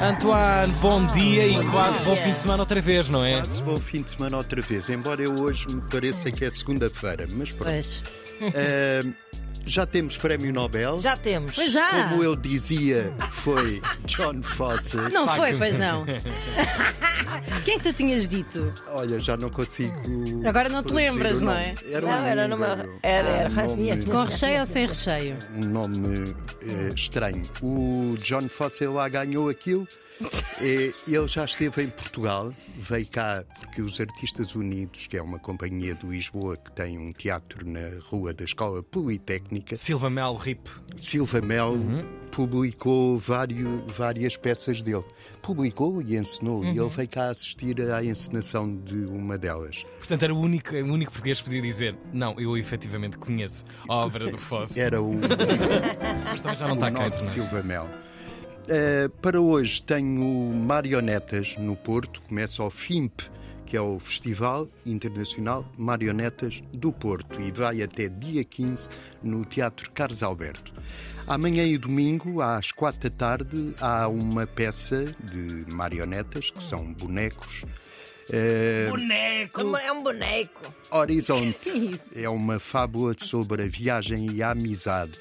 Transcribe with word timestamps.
Antoine, 0.00 0.72
bom 0.80 1.04
dia 1.06 1.46
e 1.46 1.64
quase 1.70 2.00
bom 2.04 2.14
fim 2.16 2.32
de 2.32 2.38
semana 2.38 2.62
outra 2.62 2.80
vez, 2.80 3.08
não 3.08 3.24
é? 3.24 3.40
Quase 3.40 3.62
bom 3.62 3.80
fim 3.80 4.02
de 4.02 4.10
semana 4.12 4.36
outra 4.36 4.62
vez, 4.62 4.88
embora 4.88 5.20
eu 5.22 5.32
hoje 5.40 5.66
me 5.68 5.80
pareça 5.82 6.30
que 6.30 6.44
é 6.44 6.50
segunda-feira, 6.50 7.26
mas 7.30 7.50
pronto. 7.50 7.70
Pois. 7.70 8.02
Eh, 8.40 9.04
já 9.66 9.84
temos 9.84 10.16
prémio 10.16 10.52
Nobel. 10.52 10.98
Já 11.00 11.16
temos. 11.16 11.56
Pois 11.56 11.72
já. 11.72 11.90
Como 11.90 12.22
eu 12.22 12.36
dizia, 12.36 13.12
foi 13.32 13.82
John 14.06 14.40
Foster. 14.42 15.10
Não 15.10 15.28
foi, 15.28 15.56
pois 15.56 15.76
não. 15.76 16.06
Quem 17.64 17.74
é 17.74 17.78
que 17.78 17.82
tu 17.84 17.92
tinhas 17.92 18.26
dito? 18.28 18.72
Olha, 18.92 19.18
já 19.20 19.36
não 19.36 19.50
consigo. 19.50 19.92
Agora 20.46 20.68
não 20.68 20.82
te 20.82 20.86
produzir 20.86 21.10
lembras, 21.10 21.42
o 21.42 21.44
não 21.44 21.52
nome. 21.52 21.64
é? 21.64 21.74
Era 21.92 22.06
um 22.06 22.10
Não, 22.10 22.24
era 22.26 22.48
numa- 22.48 22.86
era- 23.02 23.28
era 23.28 23.50
um 23.50 23.54
rasminha. 23.54 23.96
nome- 23.96 24.10
Com 24.10 24.24
recheio 24.24 24.60
ou 24.60 24.66
sem 24.66 24.86
recheio? 24.86 25.36
um 25.54 25.66
nome 25.66 26.34
eh, 26.62 26.92
estranho. 26.94 27.42
O 27.60 28.16
John 28.22 28.48
Foster 28.48 28.90
lá 28.90 29.08
ganhou 29.08 29.48
aquilo. 29.48 29.86
Ele 30.60 31.28
já 31.28 31.44
esteve 31.44 31.82
em 31.82 31.90
Portugal, 31.90 32.52
veio 32.76 33.06
cá 33.06 33.44
porque 33.60 33.80
os 33.80 34.00
Artistas 34.00 34.54
Unidos, 34.54 35.06
que 35.06 35.16
é 35.16 35.22
uma 35.22 35.38
companhia 35.38 35.94
de 35.94 36.06
Lisboa 36.06 36.56
que 36.56 36.72
tem 36.72 36.98
um 36.98 37.12
teatro 37.12 37.64
na 37.64 38.00
rua 38.10 38.32
da 38.34 38.44
Escola 38.44 38.82
Politécnica, 38.82 39.76
Silva 39.76 40.10
Mel, 40.10 40.34
RIP. 40.34 40.68
Silva 41.00 41.40
Mel 41.40 41.76
publicou 42.32 43.18
vários, 43.18 43.80
várias 43.96 44.36
peças 44.36 44.82
dele. 44.82 45.04
Publicou 45.40 46.02
e 46.02 46.16
ensinou, 46.16 46.64
e 46.64 46.76
ele 46.76 46.88
veio 46.88 47.08
cá 47.08 47.28
assistir 47.30 47.80
à 47.90 48.04
encenação 48.04 48.76
de 48.76 48.96
uma 49.06 49.38
delas. 49.38 49.84
Portanto, 49.98 50.22
era 50.24 50.34
o 50.34 50.38
único, 50.38 50.74
o 50.74 50.92
único 50.92 51.12
português 51.12 51.38
que 51.38 51.44
podia 51.44 51.62
dizer: 51.62 51.96
Não, 52.12 52.38
eu 52.38 52.56
efetivamente 52.56 53.16
conheço 53.16 53.64
a 53.88 53.94
obra 53.94 54.30
do 54.30 54.36
Fosse. 54.38 54.78
Era 54.80 55.00
o. 55.00 55.14
Mas 56.24 56.40
também 56.40 56.56
já 56.56 56.66
não 56.66 56.74
está 56.74 56.90
cá. 56.90 57.04
é? 57.06 57.10
Silva 57.12 57.62
Mel. 57.62 57.88
Eh, 58.68 59.08
para 59.22 59.40
hoje 59.40 59.82
tenho 59.82 60.52
Marionetas 60.54 61.56
no 61.56 61.74
Porto, 61.74 62.20
começa 62.22 62.62
o 62.62 62.70
FIMP, 62.70 63.22
que 63.64 63.76
é 63.76 63.80
o 63.80 63.98
Festival 63.98 64.68
Internacional 64.84 65.66
Marionetas 65.76 66.62
do 66.72 66.92
Porto, 66.92 67.40
e 67.40 67.50
vai 67.50 67.82
até 67.82 68.08
dia 68.08 68.44
15 68.44 68.90
no 69.22 69.44
Teatro 69.46 69.90
Carlos 69.92 70.22
Alberto. 70.22 70.72
Amanhã 71.26 71.64
e 71.64 71.78
domingo, 71.78 72.42
às 72.42 72.70
quatro 72.70 73.08
da 73.08 73.16
tarde, 73.16 73.74
há 73.80 74.06
uma 74.08 74.46
peça 74.46 75.04
de 75.22 75.70
marionetas, 75.70 76.50
que 76.50 76.62
são 76.62 76.92
bonecos. 76.92 77.64
Eh, 78.30 78.88
Boneco! 78.90 79.76
É 79.78 79.92
um 79.92 80.02
boneco. 80.02 80.74
Horizonte 80.90 81.70
Isso. 81.94 82.18
é 82.18 82.28
uma 82.28 82.58
fábula 82.58 83.14
sobre 83.16 83.62
a 83.62 83.66
viagem 83.66 84.30
e 84.32 84.42
a 84.42 84.50
amizade. 84.50 85.18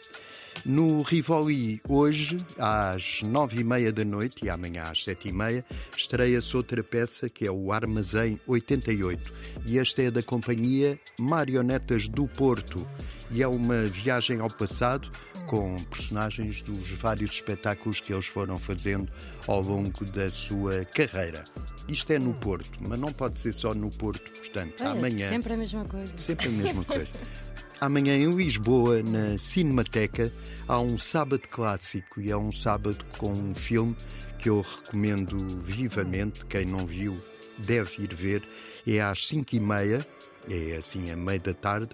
No 0.68 1.02
Rivoli, 1.02 1.80
hoje, 1.88 2.36
às 2.60 3.22
nove 3.22 3.62
e 3.62 3.64
meia 3.64 3.90
da 3.90 4.04
noite 4.04 4.44
e 4.44 4.50
amanhã 4.50 4.84
às 4.84 5.02
sete 5.02 5.30
e 5.30 5.32
meia, 5.32 5.64
estreia-se 5.96 6.58
outra 6.58 6.84
peça 6.84 7.30
que 7.30 7.48
é 7.48 7.52
o 7.52 7.72
Armazém 7.72 8.38
88. 8.46 9.34
E 9.66 9.80
esta 9.80 10.02
é 10.02 10.12
da 10.12 10.22
companhia 10.22 11.00
Marionetas 11.18 12.10
do 12.10 12.28
Porto. 12.28 12.86
E 13.32 13.42
é 13.42 13.48
uma 13.48 13.84
viagem 13.84 14.42
ao 14.42 14.50
passado 14.50 15.10
com 15.48 15.82
personagens 15.86 16.62
dos 16.62 16.90
vários 16.90 17.32
espetáculos 17.32 18.02
que 18.02 18.12
eles 18.12 18.26
foram 18.26 18.58
fazendo 18.58 19.10
ao 19.48 19.62
longo 19.62 20.04
da 20.04 20.28
sua 20.28 20.84
carreira. 20.84 21.46
Isto 21.88 22.12
é 22.12 22.20
no 22.20 22.34
Porto, 22.34 22.78
mas 22.82 23.00
não 23.00 23.14
pode 23.14 23.40
ser 23.40 23.54
só 23.54 23.74
no 23.74 23.90
Porto. 23.90 24.30
Portanto, 24.32 24.82
Olha, 24.82 24.92
amanhã. 24.92 25.30
Sempre 25.30 25.54
a 25.54 25.58
mesma 25.58 25.86
coisa. 25.86 26.18
Sempre 26.18 26.48
a 26.48 26.52
mesma 26.52 26.84
coisa. 26.84 27.14
Amanhã 27.80 28.16
em 28.18 28.32
Lisboa, 28.32 29.04
na 29.04 29.38
Cinemateca, 29.38 30.34
há 30.68 30.80
um 30.80 30.98
sábado 30.98 31.48
clássico 31.48 32.20
e 32.20 32.32
é 32.32 32.38
um 32.38 32.52
sábado 32.52 33.06
com 33.20 33.32
um 33.32 33.54
filme 33.54 33.96
que 34.40 34.50
eu 34.50 34.62
recomendo 34.62 35.38
vivamente. 35.64 36.44
Quem 36.48 36.66
não 36.66 36.88
viu 36.88 37.16
deve 37.60 38.04
ir 38.04 38.16
ver. 38.16 38.44
É 38.86 39.00
às 39.00 39.28
5 39.28 39.56
e 39.56 39.60
meia, 39.60 40.08
é 40.50 40.76
assim 40.76 41.12
a 41.12 41.16
meia 41.16 41.40
da 41.40 41.54
tarde. 41.54 41.90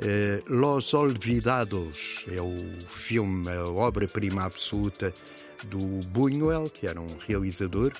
Eh, 0.00 0.42
Los 0.48 0.92
Olvidados 0.92 2.24
é 2.26 2.40
o 2.42 2.56
filme, 2.88 3.48
a 3.48 3.64
obra-prima 3.64 4.42
absoluta 4.42 5.14
do 5.66 6.00
Buñuel, 6.08 6.64
que 6.64 6.88
era 6.88 7.00
um 7.00 7.18
realizador. 7.28 7.92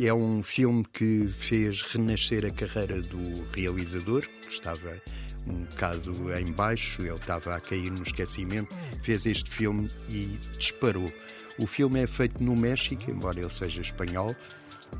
É 0.00 0.12
um 0.12 0.42
filme 0.42 0.86
que 0.90 1.28
fez 1.28 1.82
renascer 1.82 2.46
a 2.46 2.50
carreira 2.50 3.02
do 3.02 3.44
realizador, 3.52 4.22
que 4.40 4.48
estava 4.48 5.00
um 5.46 5.64
bocado 5.64 6.34
em 6.34 6.52
baixo, 6.52 7.02
ele 7.02 7.14
estava 7.14 7.54
a 7.54 7.60
cair 7.60 7.90
no 7.90 8.02
esquecimento, 8.02 8.74
fez 9.02 9.26
este 9.26 9.50
filme 9.50 9.90
e 10.08 10.38
disparou. 10.58 11.12
O 11.58 11.66
filme 11.66 12.00
é 12.00 12.06
feito 12.06 12.42
no 12.42 12.54
México, 12.54 13.10
embora 13.10 13.40
ele 13.40 13.50
seja 13.50 13.80
espanhol, 13.80 14.36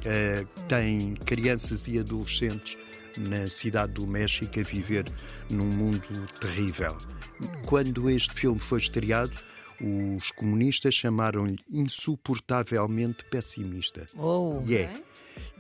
eh, 0.05 0.45
tem 0.69 1.15
crianças 1.15 1.87
e 1.87 1.99
adolescentes 1.99 2.79
na 3.19 3.49
cidade 3.49 3.93
do 3.93 4.07
México 4.07 4.59
a 4.59 4.63
viver 4.63 5.11
num 5.51 5.67
mundo 5.67 6.27
terrível. 6.41 6.97
Quando 7.67 8.09
este 8.09 8.33
filme 8.33 8.59
foi 8.59 8.81
estreado, 8.81 9.33
os 9.81 10.31
comunistas 10.33 10.95
chamaram-lhe 10.95 11.59
insuportavelmente 11.71 13.25
pessimista. 13.25 14.07
Oh. 14.17 14.63
É. 14.71 14.91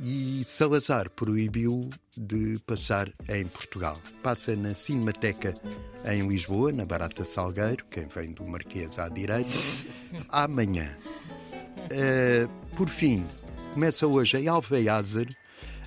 E 0.00 0.44
Salazar 0.44 1.08
proibiu 1.10 1.88
de 2.16 2.58
passar 2.66 3.10
em 3.28 3.46
Portugal. 3.46 3.98
Passa 4.22 4.54
na 4.54 4.74
Cinemateca 4.74 5.54
em 6.04 6.26
Lisboa, 6.28 6.70
na 6.70 6.84
Barata 6.84 7.24
Salgueiro, 7.24 7.84
quem 7.90 8.06
vem 8.06 8.32
do 8.32 8.44
Marquês 8.44 8.98
à 8.98 9.08
direita, 9.08 9.48
amanhã. 10.28 10.96
Eh, 11.90 12.46
por 12.76 12.88
fim, 12.88 13.26
começa 13.72 14.06
hoje 14.06 14.36
em 14.36 14.48
Alveiazer, 14.48 15.34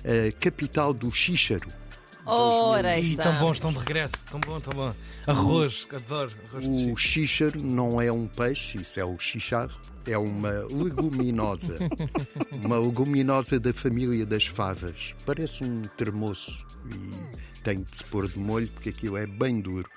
a 0.04 0.32
capital 0.40 0.92
do 0.92 1.12
Xíxaro. 1.12 1.79
Ora, 2.26 2.98
está. 2.98 3.24
tão 3.24 3.38
bom, 3.38 3.52
estão 3.52 3.72
de 3.72 3.78
regresso. 3.78 4.14
Tão 4.30 4.40
bom, 4.40 4.60
tão 4.60 4.72
bom. 4.72 4.92
Arroz, 5.26 5.86
adoro 5.94 6.32
arroz 6.48 6.64
de 6.70 6.92
O 6.92 6.96
xíxaro 6.96 7.60
não 7.62 8.00
é 8.00 8.10
um 8.12 8.26
peixe, 8.26 8.80
isso 8.80 9.00
é 9.00 9.04
o 9.04 9.18
xixarro, 9.18 9.78
é 10.06 10.16
uma 10.18 10.66
leguminosa. 10.70 11.74
uma 12.52 12.78
leguminosa 12.78 13.58
da 13.58 13.72
família 13.72 14.24
das 14.26 14.46
favas. 14.46 15.14
Parece 15.24 15.64
um 15.64 15.82
termoço 15.96 16.66
e 16.86 17.60
tem 17.62 17.82
de 17.82 17.96
se 17.96 18.04
pôr 18.04 18.28
de 18.28 18.38
molho 18.38 18.68
porque 18.68 18.90
aquilo 18.90 19.16
é 19.16 19.26
bem 19.26 19.60
duro. 19.60 19.88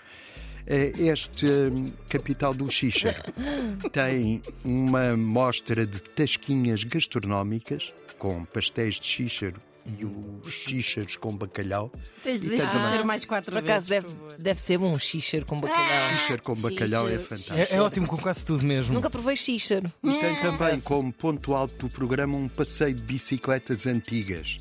Eh, 0.66 0.94
Este 0.97 1.45
hum, 1.45 1.91
capital 2.07 2.53
do 2.53 2.69
xíxaro 2.72 3.22
tem 3.91 4.41
uma 4.63 5.16
mostra 5.17 5.85
de 5.85 6.00
tasquinhas 6.01 6.84
gastronómicas 6.85 7.94
com 8.17 8.45
pastéis 8.45 8.95
de 8.95 9.05
xíxaro 9.05 9.61
e 9.86 10.06
os 10.06 10.54
xíxaros 10.54 11.18
com 11.18 11.36
bacalhau. 11.36 11.92
Tens 12.24 12.40
de 12.40 12.50
dizer 12.50 12.62
também- 12.70 12.88
Ser 12.90 13.04
mais 13.04 13.26
quatro 13.26 13.52
Por 13.52 13.58
acaso 13.60 13.88
vezes. 13.90 14.12
deve, 14.14 14.42
deve 14.42 14.62
ser 14.62 14.78
bom 14.78 14.94
um 14.94 15.00
xíxaro 15.00 15.46
com 15.46 15.60
bacalhau. 15.60 16.20
Xíxaro 16.20 16.42
com 16.42 16.56
bacalhau 16.56 17.10
é 17.10 17.20
fantástico. 17.20 17.58
É, 17.58 17.68
é 17.78 17.82
ótimo 17.82 18.08
com 18.08 18.18
quase 18.18 18.46
tudo 18.46 18.64
mesmo. 18.64 18.94
Nunca 18.94 19.10
provei 19.10 19.36
xíxaro. 19.36 19.92
E 20.04 20.10
tem 20.14 20.36
também 20.42 20.80
como 20.82 21.12
ponto 21.12 21.54
alto 21.54 21.76
do 21.76 21.90
programa 21.90 22.38
um 22.38 22.48
passeio 22.48 22.94
de 22.94 23.02
bicicletas 23.04 23.86
antigas. 23.86 24.58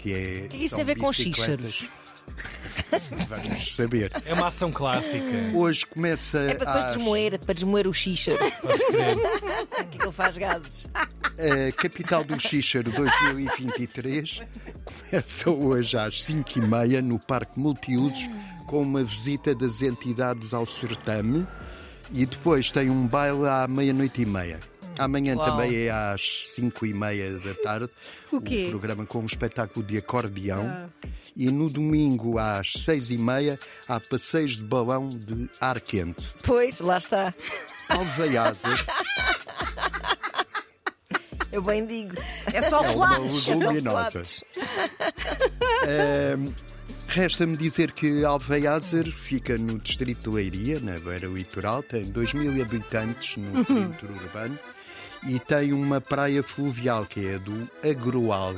Que 0.00 0.12
é. 0.12 0.16
O 0.16 0.18
que 0.18 0.44
é 0.44 0.48
que 0.48 0.56
isso 0.58 0.68
são 0.70 0.78
tem 0.78 0.82
a 0.82 0.86
ver 0.86 0.96
com 0.96 1.08
bicicletas- 1.10 1.72
xíxaros? 1.72 2.04
Vamos 3.28 3.74
saber. 3.74 4.10
É 4.24 4.34
uma 4.34 4.46
ação 4.48 4.70
clássica. 4.72 5.24
Hoje 5.54 5.84
começa. 5.86 6.38
É 6.38 6.54
para 6.54 6.64
depois 6.66 6.84
às- 6.84 6.96
desmoer, 6.96 7.38
para 7.40 7.54
desmoer 7.54 7.86
o 7.88 7.92
xíxaro. 7.94 8.38
Que 9.90 10.02
ele 10.02 10.12
faz 10.12 10.36
gases. 10.36 10.86
A 10.96 11.72
capital 11.72 12.24
do 12.24 12.38
Xíxaro 12.40 12.90
2023 12.92 14.40
começa 14.84 15.50
hoje 15.50 15.96
às 15.96 16.20
5h30 16.22 17.00
no 17.00 17.18
Parque 17.18 17.58
Multiusos 17.58 18.28
com 18.66 18.80
uma 18.82 19.02
visita 19.04 19.54
das 19.54 19.82
entidades 19.82 20.54
ao 20.54 20.64
certame 20.66 21.46
e 22.12 22.24
depois 22.24 22.70
tem 22.70 22.88
um 22.90 23.06
baile 23.06 23.46
à 23.48 23.66
meia-noite 23.68 24.22
e 24.22 24.26
meia. 24.26 24.58
Amanhã 24.98 25.34
Uau. 25.36 25.44
também 25.50 25.74
é 25.86 25.90
às 25.90 26.52
5 26.54 26.86
e 26.86 26.94
meia 26.94 27.36
da 27.38 27.54
tarde. 27.54 27.90
O 28.32 28.40
quê? 28.40 28.66
Um 28.66 28.70
programa 28.70 29.04
com 29.06 29.18
um 29.20 29.26
espetáculo 29.26 29.84
de 29.84 29.98
acordeão. 29.98 30.88
E 31.36 31.50
no 31.50 31.68
domingo 31.68 32.38
às 32.38 32.72
6 32.72 33.10
e 33.10 33.18
meia 33.18 33.58
há 33.88 33.98
passeios 33.98 34.56
de 34.56 34.62
balão 34.62 35.08
de 35.08 35.50
ar 35.60 35.80
quente. 35.80 36.28
Pois, 36.42 36.80
lá 36.80 36.98
está. 36.98 37.34
Alveiazer 37.88 38.86
Eu 41.52 41.62
bem 41.62 41.86
digo. 41.86 42.14
É 42.52 42.68
só 42.68 42.84
é 42.84 42.92
só 42.92 43.06
leguminosa. 43.54 44.10
flatos. 44.10 44.44
Ahm, 45.82 46.52
Resta-me 47.06 47.56
dizer 47.56 47.92
que 47.92 48.24
Alveiazer 48.24 49.06
fica 49.12 49.56
no 49.56 49.78
distrito 49.78 50.30
de 50.30 50.36
Leiria, 50.36 50.80
na 50.80 50.98
beira 50.98 51.28
litoral, 51.28 51.82
tem 51.82 52.02
2 52.02 52.32
mil 52.34 52.60
habitantes 52.60 53.36
no 53.36 53.64
perímetro 53.64 54.12
urbano 54.12 54.58
e 55.28 55.38
tem 55.38 55.72
uma 55.72 56.00
praia 56.00 56.42
fluvial 56.42 57.06
que 57.06 57.24
é 57.26 57.34
a 57.36 57.38
do 57.38 57.68
Agroal. 57.88 58.54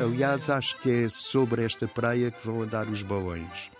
Aliás, 0.00 0.48
acho 0.48 0.78
que 0.78 1.04
é 1.04 1.08
sobre 1.08 1.64
esta 1.64 1.86
praia 1.86 2.30
que 2.30 2.46
vão 2.46 2.62
andar 2.62 2.88
os 2.88 3.02
balões. 3.02 3.70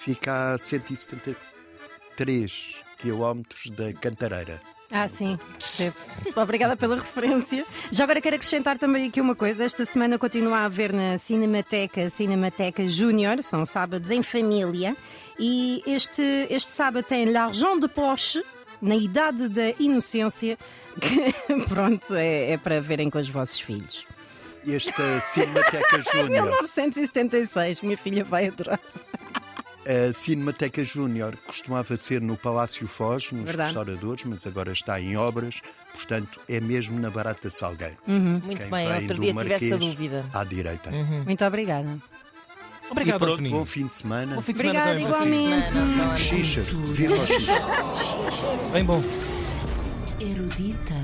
Fica 0.00 0.54
a 0.54 0.58
173 0.58 2.76
quilómetros 2.98 3.70
da 3.70 3.92
Cantareira. 3.92 4.60
Ah, 4.94 5.08
sim, 5.08 5.38
percebo. 5.58 5.96
Obrigada 6.36 6.76
pela 6.76 6.96
referência. 6.96 7.64
Já 7.90 8.04
agora 8.04 8.20
quero 8.20 8.36
acrescentar 8.36 8.76
também 8.76 9.08
aqui 9.08 9.22
uma 9.22 9.34
coisa. 9.34 9.64
Esta 9.64 9.86
semana 9.86 10.18
continua 10.18 10.58
a 10.58 10.64
haver 10.66 10.92
na 10.92 11.16
Cinemateca, 11.16 12.10
Cinemateca 12.10 12.86
Júnior, 12.86 13.42
são 13.42 13.64
sábados 13.64 14.10
em 14.10 14.22
família. 14.22 14.94
E 15.38 15.82
este, 15.86 16.22
este 16.50 16.70
sábado 16.70 17.04
tem 17.04 17.24
L'Argent 17.24 17.80
de 17.80 17.88
Poche, 17.88 18.44
na 18.82 18.94
idade 18.94 19.48
da 19.48 19.70
inocência, 19.80 20.58
que 21.00 21.64
pronto, 21.68 22.14
é, 22.14 22.50
é 22.50 22.58
para 22.58 22.78
verem 22.78 23.08
com 23.08 23.18
os 23.18 23.30
vossos 23.30 23.60
filhos. 23.60 24.04
Esta 24.66 25.20
Cinemateca 25.20 26.02
Júnior. 26.12 26.44
1976, 26.46 27.80
minha 27.82 27.96
filha 27.96 28.24
vai 28.24 28.48
adorar. 28.48 28.78
A 29.84 30.12
Cinemateca 30.12 30.84
Júnior 30.84 31.36
costumava 31.44 31.96
ser 31.96 32.20
no 32.20 32.36
Palácio 32.36 32.86
Foz, 32.86 33.32
nos 33.32 33.44
Verdade. 33.44 33.70
restauradores, 33.74 34.24
mas 34.24 34.46
agora 34.46 34.72
está 34.72 35.00
em 35.00 35.16
obras, 35.16 35.60
portanto 35.92 36.38
é 36.48 36.60
mesmo 36.60 37.00
na 37.00 37.10
Barata 37.10 37.48
de 37.48 37.56
Salgueiro. 37.56 37.96
Muito 38.06 38.60
Quem 38.60 38.70
bem, 38.70 38.92
outro 38.94 39.18
dia 39.18 39.34
tive 39.34 39.52
essa 39.54 39.64
Marquês, 39.76 39.78
dúvida. 39.80 40.24
À 40.32 40.44
direita. 40.44 40.90
Muito 41.26 41.44
obrigada. 41.44 41.88
E 42.84 42.92
Obrigado, 42.92 43.18
pronto, 43.20 43.32
Antoninho. 43.34 43.56
bom 43.58 43.64
fim 43.64 43.86
de 43.86 43.94
semana. 43.96 44.34
Bom 44.36 44.42
fim 44.42 44.52
de 44.52 44.58
semana 44.58 44.90
Obrigada, 44.90 45.00
igualmente. 45.00 46.22
Xixa, 46.22 46.62
viva 46.62 47.14
o 47.14 47.26
xixa. 47.26 48.72
Bem 48.72 48.84
bom. 48.84 49.00
Erudita. 50.20 50.94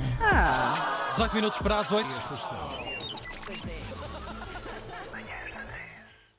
18 1.13 1.35
minutos 1.35 1.59
para 1.59 1.79
as 1.79 1.91
8. 1.91 2.07
opposite. 3.49 3.78